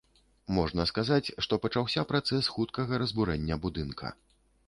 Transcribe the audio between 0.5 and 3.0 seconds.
Можна сказаць, што пачаўся працэс хуткага